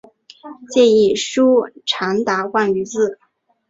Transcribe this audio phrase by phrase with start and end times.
[0.73, 3.19] 建议书长达万余字。